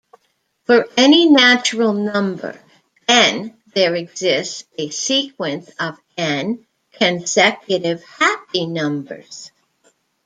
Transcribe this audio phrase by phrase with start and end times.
[0.63, 2.59] For any natural number
[3.07, 9.51] "n", there exists a sequence of "n" consecutive happy numbers.